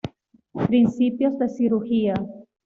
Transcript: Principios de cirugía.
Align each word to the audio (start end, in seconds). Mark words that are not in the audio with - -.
Principios 0.67 1.37
de 1.37 1.47
cirugía. 1.47 2.15